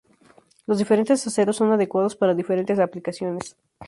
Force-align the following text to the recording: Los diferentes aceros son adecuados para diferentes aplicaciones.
Los 0.65 0.79
diferentes 0.79 1.27
aceros 1.27 1.57
son 1.57 1.71
adecuados 1.73 2.15
para 2.15 2.33
diferentes 2.33 2.79
aplicaciones. 2.79 3.55